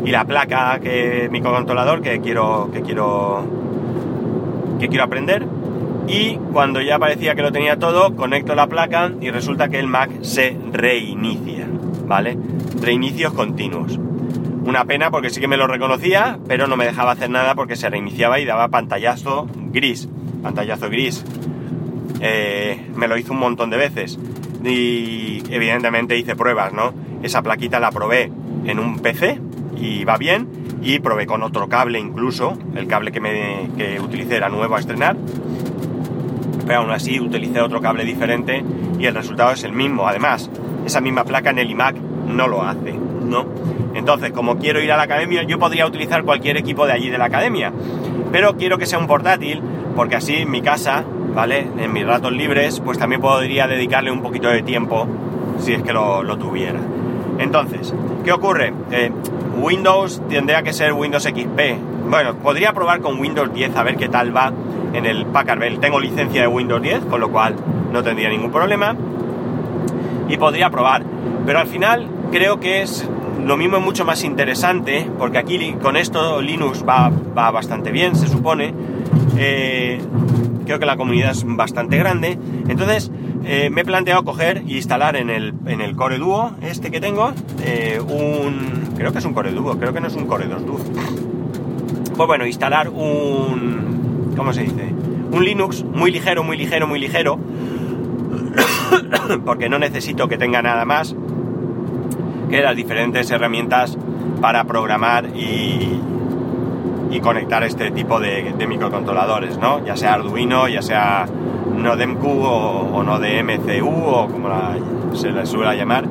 y 0.05 0.11
la 0.11 0.25
placa 0.25 0.79
que 0.81 1.29
microcontrolador 1.31 2.01
que 2.01 2.21
quiero 2.21 2.71
que 2.73 2.81
quiero 2.81 3.45
que 4.79 4.89
quiero 4.89 5.05
aprender 5.05 5.47
y 6.11 6.35
cuando 6.53 6.81
ya 6.81 6.99
parecía 6.99 7.37
que 7.37 7.43
lo 7.43 7.53
tenía 7.53 7.79
todo, 7.79 8.17
conecto 8.17 8.57
la 8.57 8.67
placa 8.67 9.13
y 9.21 9.31
resulta 9.31 9.69
que 9.69 9.79
el 9.79 9.87
Mac 9.87 10.11
se 10.23 10.57
reinicia, 10.73 11.69
¿vale? 12.05 12.37
Reinicios 12.81 13.33
continuos. 13.33 13.97
Una 14.65 14.85
pena 14.87 15.13
porque 15.13 15.31
sí 15.31 15.41
que 15.41 15.47
me 15.47 15.57
lo 15.57 15.69
reconocía, 15.69 16.41
pero 16.49 16.67
no 16.67 16.77
me 16.77 16.85
dejaba 16.85 17.13
hacer 17.13 17.31
nada 17.31 17.55
porque 17.55 17.77
se 17.77 17.89
reiniciaba 17.89 18.41
y 18.41 18.45
daba 18.45 18.67
pantallazo 18.69 19.47
gris. 19.71 20.09
Pantallazo 20.43 20.91
gris. 20.91 21.25
Eh, 22.21 22.89
me 22.97 23.07
lo 23.07 23.17
hizo 23.17 23.33
un 23.33 23.39
montón 23.39 23.71
de 23.71 23.77
veces. 23.77 24.19
Y 24.65 25.45
evidentemente 25.49 26.19
hice 26.19 26.35
pruebas, 26.35 26.73
¿no? 26.73 26.93
Esa 27.23 27.41
plaquita 27.43 27.79
la 27.79 27.93
probé 27.93 28.33
en 28.65 28.81
un 28.81 28.99
PC 28.99 29.41
y 29.77 30.03
va 30.03 30.17
bien. 30.17 30.49
Y 30.83 30.99
probé 30.99 31.27
con 31.27 31.45
otro 31.45 31.69
cable 31.69 32.01
incluso. 32.01 32.59
El 32.75 32.89
cable 32.89 33.13
que, 33.13 33.21
me, 33.21 33.71
que 33.77 34.01
utilicé 34.01 34.37
era 34.37 34.49
nuevo 34.49 34.75
a 34.75 34.81
estrenar 34.81 35.17
pero 36.71 36.83
aún 36.83 36.93
así 36.93 37.19
utilicé 37.19 37.61
otro 37.61 37.81
cable 37.81 38.05
diferente 38.05 38.63
y 38.97 39.05
el 39.05 39.13
resultado 39.13 39.51
es 39.51 39.65
el 39.65 39.73
mismo. 39.73 40.07
Además, 40.07 40.49
esa 40.87 41.01
misma 41.01 41.25
placa 41.25 41.51
en 41.51 41.59
el 41.59 41.69
iMac 41.69 41.97
no 41.97 42.47
lo 42.47 42.63
hace, 42.63 42.93
¿no? 42.93 43.45
Entonces, 43.93 44.31
como 44.31 44.57
quiero 44.57 44.81
ir 44.81 44.93
a 44.93 44.97
la 44.97 45.03
academia, 45.03 45.43
yo 45.43 45.59
podría 45.59 45.85
utilizar 45.85 46.23
cualquier 46.23 46.59
equipo 46.59 46.87
de 46.87 46.93
allí 46.93 47.11
de 47.11 47.19
la 47.19 47.25
academia, 47.25 47.73
pero 48.31 48.57
quiero 48.57 48.79
que 48.79 48.87
sea 48.87 49.01
un 49.01 49.09
portátil, 49.09 49.61
porque 49.97 50.15
así 50.15 50.37
en 50.37 50.49
mi 50.53 50.63
casa, 50.63 51.03
¿vale? 51.35 51.67
En 51.77 51.93
mis 51.93 52.07
ratos 52.07 52.31
libres, 52.31 52.79
pues 52.79 53.01
también 53.01 53.21
podría 53.21 53.67
dedicarle 53.67 54.13
un 54.13 54.23
poquito 54.23 54.47
de 54.47 54.63
tiempo 54.63 55.09
si 55.59 55.73
es 55.73 55.83
que 55.83 55.93
lo, 55.93 56.39
tuviera. 56.39 56.79
Entonces, 57.41 57.93
¿qué 58.25 58.31
ocurre? 58.31 58.73
Eh, 58.93 59.11
Windows 59.61 60.23
tendría 60.29 60.63
que 60.63 60.73
ser 60.73 60.93
Windows 60.93 61.25
XP. 61.25 62.09
Bueno, 62.09 62.37
podría 62.37 62.73
probar 62.73 63.01
con 63.01 63.19
Windows 63.19 63.53
10 63.53 63.75
a 63.75 63.83
ver 63.83 63.97
qué 63.97 64.09
tal 64.09 64.37
va 64.37 64.53
en 64.93 65.07
el 65.07 65.27
Packard 65.27 65.59
Bell. 65.59 65.79
Tengo 65.81 66.01
licencia 66.01 66.43
de 66.43 66.49
Windows 66.49 66.83
10, 66.83 67.07
con 67.07 67.21
lo 67.21 67.31
cual 67.31 67.57
no 67.93 68.03
tendría 68.03 68.29
ningún 68.29 68.51
problema. 68.51 68.97
Y 70.29 70.37
podría 70.37 70.71
probar. 70.71 71.05
Pero 71.47 71.59
al 71.59 71.67
final 71.67 72.07
creo 72.31 72.61
que 72.61 72.83
es 72.83 73.09
lo 73.45 73.57
mismo 73.57 73.79
es 73.79 73.83
mucho 73.83 74.05
más 74.05 74.23
interesante, 74.23 75.09
porque 75.19 75.39
aquí 75.39 75.75
con 75.83 75.97
esto 75.97 76.41
Linux 76.41 76.85
va, 76.87 77.11
bastante 77.51 77.91
bien, 77.91 78.15
se 78.15 78.29
supone. 78.29 78.75
Eh, 79.37 80.01
creo 80.67 80.79
que 80.79 80.87
la 80.87 80.97
comunidad 80.97 81.31
es 81.33 81.45
bastante 81.45 81.97
grande. 81.97 82.39
Entonces 82.69 83.11
eh, 83.45 83.71
me 83.71 83.81
he 83.81 83.85
planteado 83.85 84.25
coger 84.25 84.59
e 84.59 84.75
instalar 84.75 85.17
en 85.17 85.31
el, 85.31 85.55
en 85.67 85.81
el 85.81 85.97
Core 85.97 86.19
Duo, 86.19 86.53
este 86.63 86.91
que 86.91 87.01
tengo, 87.01 87.33
eh, 87.65 88.01
un 88.01 88.91
creo 88.97 89.13
que 89.13 89.19
es 89.19 89.25
un 89.25 89.33
Core 89.33 89.53
Duo, 89.53 89.79
creo 89.79 89.93
que 89.93 90.01
no 90.01 90.09
es 90.09 90.15
un 90.15 90.27
Core 90.27 90.47
2 90.47 90.67
Duo. 90.67 90.79
Pues 92.17 92.27
bueno, 92.27 92.47
instalar 92.47 92.91
un, 92.91 94.00
¿cómo 94.41 94.55
se 94.55 94.63
dice? 94.63 94.95
Un 95.33 95.45
Linux 95.45 95.85
muy 95.85 96.11
ligero, 96.11 96.43
muy 96.43 96.57
ligero, 96.57 96.87
muy 96.87 96.99
ligero, 96.99 97.39
porque 99.45 99.69
no 99.69 99.79
necesito 99.79 100.29
que 100.29 100.39
tenga 100.39 100.63
nada 100.63 100.87
más 100.87 101.15
que 102.49 102.63
las 102.63 102.75
diferentes 102.75 103.31
herramientas 103.31 103.99
para 104.41 104.65
programar 104.65 105.27
y, 105.37 106.01
y 107.11 107.21
conectar 107.21 107.63
este 107.65 107.91
tipo 107.91 108.19
de, 108.19 108.55
microcontroladores, 108.67 109.59
¿no? 109.59 109.85
Ya 109.85 109.95
sea 109.95 110.15
Arduino, 110.15 110.69
ya 110.69 110.81
sea 110.81 111.27
NodeMQ 111.77 112.25
o, 112.25 112.89
o 112.95 113.03
NodeMCU 113.03 113.89
o 113.89 114.27
como 114.27 114.49
se 115.13 115.33
le 115.33 115.45
suele 115.45 115.77
llamar. 115.77 116.07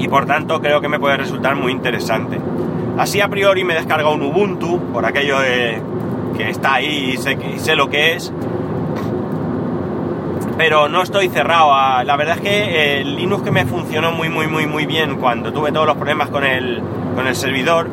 Y 0.00 0.08
por 0.08 0.26
tanto 0.26 0.60
creo 0.60 0.80
que 0.80 0.88
me 0.88 0.98
puede 0.98 1.16
resultar 1.16 1.54
muy 1.54 1.70
interesante. 1.70 2.40
Así 2.98 3.20
a 3.20 3.28
priori 3.28 3.62
me 3.62 3.74
descarga 3.74 4.10
un 4.10 4.22
Ubuntu, 4.22 4.80
por 4.92 5.06
aquello 5.06 5.38
de 5.38 5.80
que 6.44 6.50
está 6.50 6.74
ahí 6.74 7.12
y 7.14 7.16
sé, 7.16 7.36
sé 7.58 7.76
lo 7.76 7.88
que 7.88 8.14
es, 8.14 8.32
pero 10.56 10.88
no 10.88 11.02
estoy 11.02 11.28
cerrado. 11.28 11.72
A, 11.74 12.04
la 12.04 12.16
verdad 12.16 12.36
es 12.36 12.42
que 12.42 13.00
el 13.00 13.16
Linux 13.16 13.42
que 13.42 13.50
me 13.50 13.64
funcionó 13.66 14.12
muy, 14.12 14.28
muy, 14.28 14.46
muy, 14.46 14.66
muy 14.66 14.86
bien 14.86 15.16
cuando 15.16 15.52
tuve 15.52 15.72
todos 15.72 15.86
los 15.86 15.96
problemas 15.96 16.28
con 16.28 16.44
el, 16.44 16.82
con 17.14 17.26
el 17.26 17.34
servidor 17.34 17.88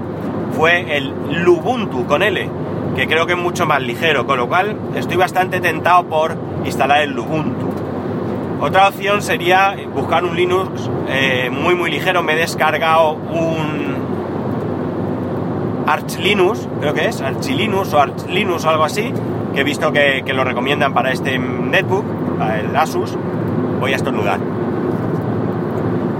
fue 0.53 0.97
el 0.97 1.13
Lubuntu 1.43 2.05
con 2.05 2.23
L, 2.23 2.49
que 2.95 3.07
creo 3.07 3.25
que 3.25 3.33
es 3.33 3.39
mucho 3.39 3.65
más 3.65 3.81
ligero, 3.81 4.25
con 4.25 4.37
lo 4.37 4.47
cual 4.47 4.75
estoy 4.95 5.17
bastante 5.17 5.59
tentado 5.59 6.07
por 6.07 6.35
instalar 6.65 7.01
el 7.01 7.11
Lubuntu. 7.11 7.67
Otra 8.59 8.87
opción 8.87 9.21
sería 9.21 9.75
buscar 9.93 10.25
un 10.25 10.35
Linux 10.35 10.89
eh, 11.09 11.49
muy, 11.51 11.75
muy 11.75 11.91
ligero. 11.91 12.23
Me 12.23 12.33
he 12.33 12.37
descargado 12.37 13.11
un 13.11 13.87
Arch 15.88 16.20
Linux, 16.20 16.67
creo 16.79 16.94
que 16.94 17.08
es, 17.08 17.22
Arch 17.22 17.48
Linux 17.48 17.94
o 17.94 18.00
Arch 18.00 18.27
Linux 18.27 18.65
o 18.65 18.70
algo 18.70 18.84
así, 18.84 19.12
que 19.53 19.62
he 19.62 19.63
visto 19.63 19.91
que, 19.91 20.24
que 20.25 20.34
lo 20.34 20.44
recomiendan 20.44 20.94
para 20.94 21.12
este 21.12 21.39
netbook 21.39 22.06
el 22.60 22.75
Asus, 22.75 23.17
voy 23.79 23.94
a 23.94 23.96
estornudar. 23.96 24.39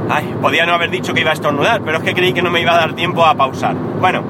Ay, 0.10 0.36
podía 0.42 0.66
no 0.66 0.74
haber 0.74 0.90
dicho 0.90 1.14
que 1.14 1.22
iba 1.22 1.32
a 1.32 1.34
estornudar, 1.34 1.82
pero 1.82 1.98
es 1.98 2.04
que 2.04 2.14
creí 2.14 2.34
que 2.34 2.42
no 2.42 2.50
me 2.50 2.62
iba 2.62 2.74
a 2.74 2.78
dar 2.78 2.94
tiempo 2.94 3.26
a 3.26 3.36
pausar. 3.36 3.76
Bueno, 4.00 4.24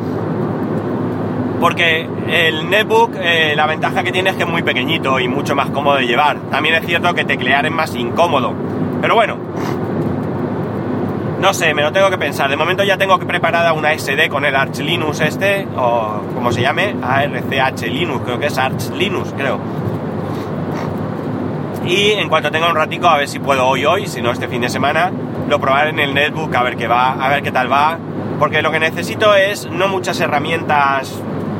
porque 1.59 2.07
el 2.27 2.69
netbook, 2.69 3.11
eh, 3.15 3.53
la 3.55 3.67
ventaja 3.67 4.03
que 4.03 4.11
tiene 4.11 4.31
es 4.31 4.35
que 4.35 4.43
es 4.43 4.49
muy 4.49 4.63
pequeñito 4.63 5.19
y 5.19 5.27
mucho 5.27 5.55
más 5.55 5.69
cómodo 5.69 5.97
de 5.97 6.07
llevar. 6.07 6.37
También 6.51 6.75
es 6.75 6.85
cierto 6.85 7.13
que 7.13 7.25
teclear 7.25 7.65
es 7.65 7.71
más 7.71 7.95
incómodo. 7.95 8.53
Pero 9.01 9.15
bueno, 9.15 9.37
no 11.39 11.53
sé, 11.53 11.73
me 11.73 11.83
lo 11.83 11.91
tengo 11.91 12.09
que 12.09 12.17
pensar. 12.17 12.49
De 12.49 12.55
momento 12.55 12.83
ya 12.83 12.97
tengo 12.97 13.17
preparada 13.19 13.73
una 13.73 13.97
SD 13.97 14.29
con 14.29 14.45
el 14.45 14.55
Arch 14.55 14.79
Linux 14.79 15.19
este, 15.21 15.67
o 15.75 16.21
como 16.33 16.51
se 16.51 16.61
llame, 16.61 16.95
ARCH 17.01 17.83
Linux, 17.83 18.23
creo 18.25 18.39
que 18.39 18.47
es 18.47 18.57
Arch 18.57 18.91
Linux, 18.91 19.33
creo 19.37 19.59
y 21.87 22.11
en 22.11 22.27
cuanto 22.27 22.51
tenga 22.51 22.69
un 22.69 22.75
ratico, 22.75 23.07
a 23.07 23.17
ver 23.17 23.27
si 23.27 23.39
puedo 23.39 23.65
hoy, 23.65 23.85
hoy, 23.85 24.07
si 24.07 24.21
no 24.21 24.31
este 24.31 24.47
fin 24.47 24.61
de 24.61 24.69
semana, 24.69 25.11
lo 25.47 25.59
probar 25.59 25.87
en 25.87 25.99
el 25.99 26.13
netbook, 26.13 26.53
a 26.53 26.63
ver 26.63 26.75
qué 26.75 26.87
va, 26.87 27.13
a 27.13 27.29
ver 27.29 27.41
qué 27.41 27.51
tal 27.51 27.71
va, 27.71 27.97
porque 28.39 28.61
lo 28.61 28.71
que 28.71 28.79
necesito 28.79 29.33
es 29.35 29.69
no 29.69 29.87
muchas 29.87 30.19
herramientas 30.19 31.13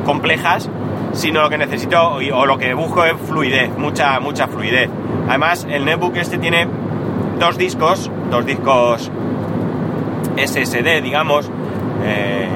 complejas, 0.04 0.68
sino 1.12 1.40
lo 1.40 1.48
que 1.48 1.56
necesito 1.56 2.18
o 2.34 2.46
lo 2.46 2.58
que 2.58 2.74
busco 2.74 3.04
es 3.04 3.14
fluidez, 3.26 3.70
mucha, 3.78 4.20
mucha 4.20 4.48
fluidez. 4.48 4.90
Además, 5.28 5.66
el 5.68 5.86
netbook 5.86 6.16
este 6.16 6.36
tiene 6.36 6.68
dos 7.38 7.56
discos, 7.56 8.10
dos 8.30 8.44
discos 8.44 9.10
SSD, 10.46 11.02
digamos, 11.02 11.50
eh, 12.04 12.48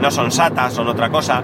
no 0.00 0.10
son 0.10 0.30
SATA, 0.30 0.70
son 0.70 0.88
otra 0.88 1.10
cosa, 1.10 1.42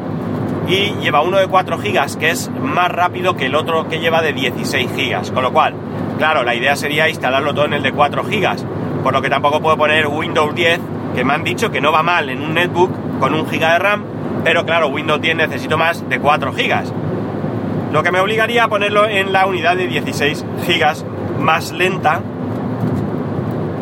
y 0.69 0.95
lleva 1.01 1.23
uno 1.23 1.39
de 1.39 1.47
4 1.47 1.79
GB 1.79 2.19
que 2.19 2.31
es 2.31 2.51
más 2.61 2.91
rápido 2.91 3.37
que 3.37 3.47
el 3.47 3.55
otro 3.55 3.89
que 3.89 3.99
lleva 3.99 4.23
de 4.23 4.33
16 4.33 4.91
GB. 4.93 5.33
Con 5.33 5.43
lo 5.43 5.53
cual, 5.53 5.75
claro, 6.19 6.43
la 6.45 6.55
idea 6.55 6.77
sería 6.77 7.09
instalarlo 7.09 7.53
todo 7.53 7.67
en 7.67 7.75
el 7.75 7.83
de 7.83 7.93
4 7.93 8.23
GB. 8.23 9.03
Por 9.03 9.13
lo 9.13 9.21
que 9.21 9.29
tampoco 9.29 9.61
puedo 9.61 9.77
poner 9.77 10.07
Windows 10.07 10.55
10, 10.55 10.81
que 11.15 11.25
me 11.25 11.35
han 11.35 11.45
dicho 11.45 11.71
que 11.71 11.81
no 11.81 11.93
va 11.93 12.03
mal 12.03 12.31
en 12.31 12.41
un 12.43 12.55
netbook 12.55 13.19
con 13.19 13.35
un 13.35 13.45
GB 13.45 13.59
de 13.59 13.79
RAM, 13.79 14.05
pero 14.45 14.65
claro, 14.65 14.89
Windows 14.89 15.21
10 15.21 15.37
necesito 15.37 15.77
más 15.77 16.09
de 16.09 16.21
4 16.21 16.53
GB. 16.53 17.93
Lo 17.93 18.03
que 18.03 18.11
me 18.11 18.21
obligaría 18.21 18.65
a 18.65 18.69
ponerlo 18.69 19.07
en 19.07 19.33
la 19.33 19.47
unidad 19.47 19.77
de 19.77 19.87
16 19.87 20.45
GB 20.67 21.41
más 21.41 21.73
lenta 21.73 22.21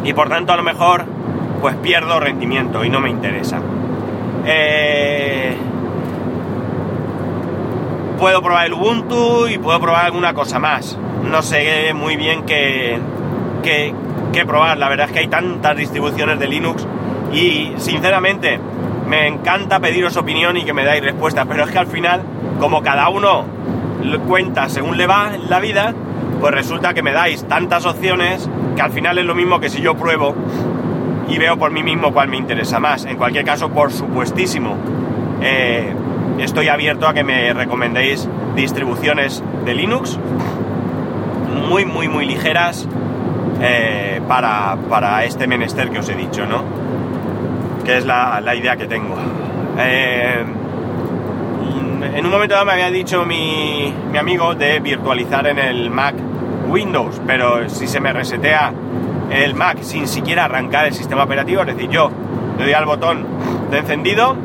y 0.02 0.12
por 0.12 0.28
tanto 0.28 0.52
a 0.52 0.57
lo 0.57 0.62
mejor 0.62 1.04
pues 1.61 1.76
pierdo 1.76 2.21
rendimiento 2.21 2.85
y 2.85 2.90
no 2.90 3.00
me 3.00 3.11
interesa. 3.11 3.61
Eh, 4.47 5.57
puedo 8.19 8.43
probar 8.43 8.67
el 8.67 8.75
Ubuntu 8.75 9.49
y 9.49 9.59
puedo 9.59 9.79
probar 9.81 10.07
alguna 10.07 10.35
cosa 10.35 10.59
más. 10.59 10.99
No 11.25 11.43
sé 11.43 11.93
muy 11.95 12.17
bien 12.17 12.45
qué, 12.45 12.99
qué, 13.62 14.47
probar. 14.47 14.79
La 14.79 14.88
verdad 14.88 15.07
es 15.07 15.12
que 15.12 15.19
hay 15.21 15.29
tantas 15.29 15.76
distribuciones 15.76 16.38
de 16.38 16.49
Linux 16.49 16.87
y 17.33 17.73
sinceramente 17.76 18.59
me 19.07 19.26
encanta 19.26 19.81
pediros 19.81 20.17
opinión 20.17 20.57
y 20.57 20.64
que 20.64 20.73
me 20.73 20.85
dais 20.85 21.02
respuesta, 21.02 21.45
pero 21.45 21.64
es 21.64 21.71
que 21.71 21.79
al 21.79 21.87
final, 21.87 22.23
como 22.59 22.83
cada 22.83 23.09
uno 23.09 23.45
cuenta 24.26 24.69
según 24.69 24.97
le 24.97 25.07
va 25.07 25.33
la 25.49 25.61
vida, 25.61 25.95
pues 26.40 26.55
resulta 26.55 26.95
que 26.95 27.02
me 27.02 27.12
dais 27.12 27.47
tantas 27.47 27.85
opciones 27.85 28.49
que 28.75 28.83
al 28.83 28.93
final 28.93 29.19
es 29.19 29.25
lo 29.25 29.35
mismo 29.35 29.61
que 29.61 29.69
si 29.69 29.83
yo 29.83 29.95
pruebo 29.95 30.35
y 31.31 31.39
veo 31.39 31.57
por 31.57 31.71
mí 31.71 31.83
mismo 31.83 32.13
cuál 32.13 32.29
me 32.29 32.37
interesa 32.37 32.81
más. 32.81 33.05
En 33.05 33.17
cualquier 33.17 33.45
caso, 33.45 33.71
por 33.71 33.93
supuestísimo, 33.93 34.77
eh, 35.41 35.95
estoy 36.39 36.69
abierto 36.69 37.07
a 37.07 37.15
que 37.15 37.23
me 37.23 37.53
recomendéis 37.53 38.29
distribuciones 38.57 39.43
de 39.65 39.75
Linux 39.75 40.19
muy, 41.69 41.85
muy, 41.85 42.09
muy 42.09 42.27
ligeras 42.27 42.87
eh, 43.63 44.21
para, 44.27 45.25
este 45.25 45.47
menester 45.47 45.91
que 45.91 46.01
os 46.01 46.09
he 46.09 46.15
dicho, 46.15 46.47
¿no? 46.47 46.65
Que 47.85 47.99
es 47.99 48.05
la, 48.05 48.43
idea 48.55 48.77
que 48.77 48.87
tengo. 48.87 49.15
Eh, 49.79 50.45
en 52.13 52.27
un 52.27 52.31
momento 52.33 52.55
dado 52.55 52.67
me 52.67 52.73
había 52.73 52.91
dicho 52.91 53.25
mi, 53.25 53.95
mi 54.11 54.19
amigo 54.19 54.55
de 54.55 54.81
virtualizar 54.81 55.47
en 55.47 55.59
el 55.61 55.91
Mac 55.91 56.17
Windows, 56.69 57.21
pero 57.25 57.69
si 57.69 57.87
se 57.87 58.01
me 58.01 58.13
resetea 58.13 58.73
el 59.31 59.55
Mac 59.55 59.83
sin 59.83 60.09
siquiera 60.09 60.45
arrancar 60.45 60.87
el 60.87 60.95
sistema 60.95 61.25
operativo, 61.25 61.63
es 61.63 61.69
decir, 61.69 61.89
yo 61.89 62.11
le 62.59 62.65
doy 62.65 62.73
al 62.73 62.85
botón 62.85 63.27
de 63.71 63.79
encendido 63.79 64.37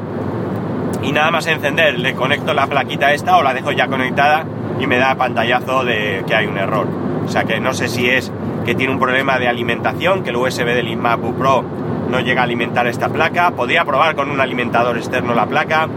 y 1.01 1.11
nada 1.11 1.31
más 1.31 1.47
encender 1.47 1.99
le 1.99 2.13
conecto 2.13 2.53
la 2.53 2.67
plaquita 2.67 3.13
esta 3.13 3.37
o 3.37 3.43
la 3.43 3.53
dejo 3.53 3.71
ya 3.71 3.87
conectada 3.87 4.45
y 4.79 4.87
me 4.87 4.97
da 4.97 5.15
pantallazo 5.15 5.83
de 5.83 6.23
que 6.27 6.35
hay 6.35 6.47
un 6.47 6.57
error. 6.57 6.87
O 7.25 7.27
sea 7.27 7.43
que 7.43 7.59
no 7.59 7.73
sé 7.73 7.87
si 7.87 8.09
es 8.09 8.31
que 8.65 8.75
tiene 8.75 8.93
un 8.93 8.99
problema 8.99 9.37
de 9.39 9.47
alimentación, 9.47 10.23
que 10.23 10.29
el 10.29 10.35
USB 10.35 10.65
del 10.65 10.95
MacBook 10.97 11.35
Pro 11.37 11.63
no 12.09 12.19
llega 12.19 12.41
a 12.41 12.43
alimentar 12.43 12.87
esta 12.87 13.09
placa. 13.09 13.51
Podría 13.51 13.83
probar 13.85 14.15
con 14.15 14.29
un 14.29 14.39
alimentador 14.39 14.97
externo 14.97 15.33
la 15.33 15.45
placa, 15.45 15.87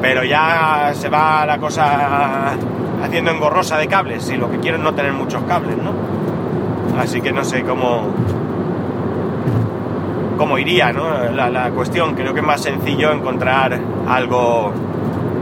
pero 0.00 0.24
ya 0.24 0.92
se 0.94 1.08
va 1.08 1.46
la 1.46 1.58
cosa 1.58 2.54
haciendo 3.02 3.30
engorrosa 3.30 3.78
de 3.78 3.86
cables 3.86 4.30
y 4.30 4.36
lo 4.36 4.50
que 4.50 4.58
quiero 4.58 4.78
es 4.78 4.82
no 4.82 4.94
tener 4.94 5.12
muchos 5.12 5.42
cables, 5.44 5.76
¿no? 5.76 6.05
Así 6.98 7.20
que 7.20 7.32
no 7.32 7.44
sé 7.44 7.62
cómo, 7.62 8.08
cómo 10.36 10.58
iría, 10.58 10.92
¿no? 10.92 11.30
La, 11.30 11.70
cuestión, 11.70 12.14
creo 12.14 12.32
que 12.32 12.40
es 12.40 12.46
más 12.46 12.62
sencillo 12.62 13.12
encontrar 13.12 13.78
algo, 14.08 14.72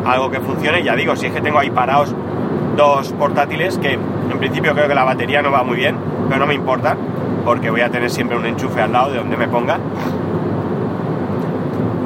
algo 0.05 0.31
que 0.31 0.41
funcione. 0.41 0.83
Ya 0.83 0.97
digo, 0.97 1.15
si 1.17 1.27
es 1.27 1.33
que 1.33 1.41
tengo 1.41 1.59
ahí 1.59 1.71
parados 1.71 2.15
dos 2.77 3.13
portátiles 3.13 3.79
que 3.79 3.93
en 3.93 4.39
principio 4.39 4.75
creo 4.75 4.89
que 4.89 4.95
la 4.95 5.05
batería 5.05 5.43
no 5.43 5.51
va 5.51 5.63
muy 5.63 5.77
bien, 5.77 5.97
pero 6.29 6.41
no 6.41 6.47
me 6.47 6.55
importa, 6.55 6.97
porque 7.45 7.71
voy 7.71 7.83
a 7.83 7.91
tener 7.91 8.11
siempre 8.11 8.37
un 8.37 8.47
enchufe 8.47 8.81
al 8.81 8.93
lado 8.93 9.13
de 9.13 9.19
donde 9.19 9.37
me 9.37 9.49
ponga. 9.49 9.79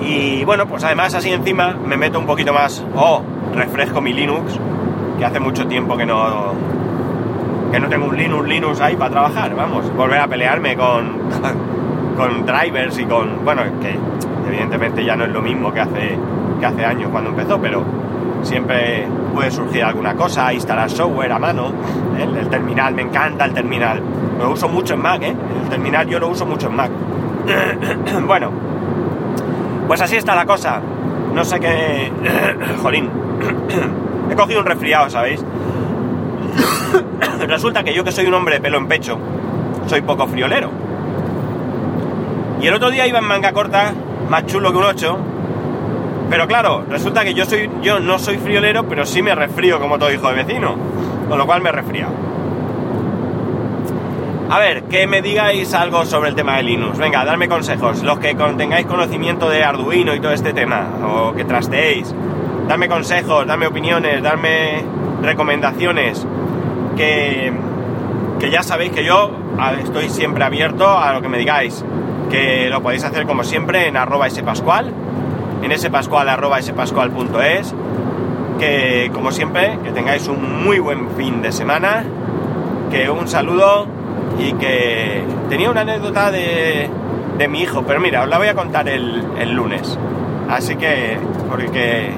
Y 0.03 0.45
bueno, 0.45 0.67
pues 0.67 0.85
además 0.85 1.15
así 1.15 1.31
encima 1.31 1.75
me 1.85 1.97
meto 1.97 2.19
un 2.19 2.27
poquito 2.27 2.53
más, 2.53 2.85
o 2.95 3.23
refresco 3.55 4.01
mi 4.01 4.13
Linux, 4.13 4.59
que 5.19 5.25
hace 5.25 5.41
mucho 5.41 5.67
tiempo 5.67 5.97
que 5.97 6.07
no, 6.07 6.53
que 7.71 7.81
no 7.81 7.89
tengo 7.89 8.07
un 8.07 8.17
Linux, 8.17 8.49
Linux 8.49 8.81
ahí 8.81 8.97
para 8.97 9.11
trabajar, 9.11 9.55
vamos, 9.55 9.95
volver 9.95 10.19
a 10.21 10.27
pelearme 10.27 10.77
con, 10.77 11.19
con 12.17 12.47
drivers 12.47 12.99
y 12.99 13.05
con, 13.05 13.45
bueno, 13.45 13.63
que 13.81 13.97
evidentemente 14.49 15.05
ya 15.05 15.17
no 15.17 15.25
es 15.25 15.31
lo 15.31 15.43
mismo 15.43 15.73
que 15.73 15.81
hace, 15.81 16.19
que 16.59 16.67
hace 16.67 16.85
años 16.85 17.11
cuando 17.11 17.31
empezó, 17.31 17.61
pero 17.61 17.85
siempre 18.43 19.07
puede 19.35 19.51
surgir 19.51 19.85
alguna 19.85 20.15
cosa, 20.15 20.53
instalar 20.53 20.91
software 20.91 21.33
a 21.33 21.39
mano, 21.39 21.73
el, 22.19 22.49
terminal, 22.49 22.95
me 22.95 23.03
encanta 23.03 23.45
el 23.45 23.53
terminal, 23.53 24.01
lo 24.39 24.51
uso 24.51 24.69
mucho 24.69 24.95
en 24.95 25.01
Mac, 25.03 25.23
¿eh? 25.23 25.35
el 25.63 25.69
terminal 25.69 26.09
yo 26.09 26.19
lo 26.19 26.29
uso 26.29 26.47
mucho 26.47 26.69
en 26.69 26.77
Mac. 26.77 26.91
bueno, 28.27 28.51
pues 29.87 30.01
así 30.01 30.17
está 30.17 30.35
la 30.35 30.47
cosa, 30.47 30.81
no 31.35 31.45
sé 31.45 31.61
qué... 31.61 32.13
Jolín, 32.83 33.11
he 34.31 34.35
cogido 34.35 34.61
un 34.61 34.67
resfriado, 34.67 35.11
¿sabéis? 35.11 35.45
Resulta 37.47 37.85
que 37.85 37.95
yo 37.95 38.05
que 38.05 38.13
soy 38.13 38.27
un 38.27 38.35
hombre 38.35 38.57
de 38.57 38.61
pelo 38.61 38.79
en 38.79 38.89
pecho, 38.89 39.19
soy 39.87 40.03
poco 40.03 40.27
friolero 40.27 40.71
Y 42.61 42.67
el 42.67 42.75
otro 42.75 42.91
día 42.91 43.07
iba 43.07 43.19
en 43.19 43.25
manga 43.25 43.53
corta, 43.53 43.93
más 44.29 44.47
chulo 44.47 44.73
que 44.73 44.79
un 44.79 44.85
8. 44.85 45.19
Pero 46.31 46.47
claro, 46.47 46.85
resulta 46.89 47.25
que 47.25 47.35
yo 47.35 47.47
soy 47.47 47.71
yo 47.83 48.01
no 48.01 48.19
soy 48.19 48.37
friolero, 48.39 48.85
pero 48.89 49.07
sí 49.07 49.23
me 49.23 49.35
resfrío 49.35 49.81
como 49.81 49.99
todo 49.99 50.13
hijo 50.13 50.29
de 50.29 50.35
vecino. 50.35 50.77
Con 51.29 51.39
lo 51.39 51.47
cual 51.47 51.63
me 51.63 51.71
he 51.71 51.73
resfriado. 51.73 52.13
A 54.51 54.59
ver, 54.59 54.85
que 54.85 55.07
me 55.07 55.21
digáis 55.21 55.75
algo 55.75 56.07
sobre 56.07 56.31
el 56.31 56.35
tema 56.35 56.57
de 56.57 56.63
Linux. 56.63 56.97
Venga, 56.97 57.23
darme 57.25 57.49
consejos. 57.49 58.03
Los 58.03 58.19
que 58.19 58.35
tengáis 58.57 58.87
conocimiento 58.87 59.51
de 59.51 59.63
Arduino 59.63 60.15
y 60.15 60.21
todo 60.21 60.33
este 60.33 60.55
tema, 60.55 60.89
o 61.05 61.35
que 61.35 61.45
trasteéis, 61.45 62.15
darme 62.67 62.89
consejos, 62.89 63.47
darme 63.47 63.67
opiniones, 63.67 64.23
darme 64.23 64.83
recomendaciones. 65.23 66.27
Que, 66.99 68.51
ya 68.51 68.63
sabéis 68.63 68.93
que 68.93 69.05
yo 69.05 69.31
estoy 69.83 70.11
siempre 70.11 70.45
abierto 70.45 70.87
a 70.87 71.13
lo 71.13 71.23
que 71.23 71.29
me 71.29 71.39
digáis. 71.39 71.85
Que 72.31 72.69
lo 72.69 72.83
podéis 72.83 73.05
hacer 73.05 73.27
como 73.27 73.45
siempre 73.45 73.89
en 73.89 73.97
arroba 73.97 74.29
spascual, 74.29 74.93
en 75.63 75.79
spascual 75.79 76.29
arroba 76.29 76.61
spascual.es. 76.61 77.75
Que 78.59 79.11
como 79.15 79.31
siempre, 79.31 79.79
que 79.85 79.93
tengáis 79.93 80.29
un 80.29 80.65
muy 80.65 80.79
buen 80.79 81.11
fin 81.17 81.41
de 81.41 81.53
semana. 81.53 82.05
Que 82.91 83.09
un 83.09 83.29
saludo 83.29 83.87
y 84.39 84.53
que 84.55 85.23
tenía 85.49 85.71
una 85.71 85.83
anécdota 85.83 86.31
de, 86.31 86.91
de 87.39 87.49
mi 87.49 87.63
hijo, 87.63 87.85
pero 87.87 88.01
mira, 88.01 88.23
os 88.23 88.29
la 88.29 88.39
voy 88.39 88.49
a 88.49 88.55
contar 88.55 88.89
el, 88.89 89.23
el 89.39 89.53
lunes. 89.53 89.99
Así 90.49 90.77
que, 90.77 91.19
porque 91.49 92.11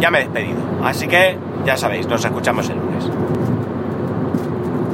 ya 0.00 0.10
me 0.10 0.18
he 0.18 0.22
despedido. 0.22 0.60
Así 0.82 1.08
que, 1.08 1.36
ya 1.64 1.76
sabéis, 1.76 2.06
nos 2.06 2.24
escuchamos 2.24 2.68
el 2.68 2.76
lunes. 2.76 2.83
Yes. 2.94 3.43